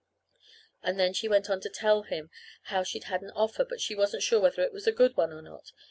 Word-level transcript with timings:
And 0.81 0.99
then 0.99 1.13
she 1.13 1.27
went 1.27 1.47
on 1.47 1.61
to 1.61 1.69
tell 1.69 2.01
him 2.01 2.31
how 2.63 2.81
she'd 2.81 3.03
had 3.03 3.21
an 3.21 3.29
offer, 3.35 3.63
but 3.63 3.79
she 3.79 3.93
wasn't 3.93 4.23
sure 4.23 4.39
whether 4.39 4.63
it 4.63 4.73
was 4.73 4.87
a 4.87 4.91
good 4.91 5.15
one 5.15 5.31
or 5.31 5.43
not. 5.43 5.73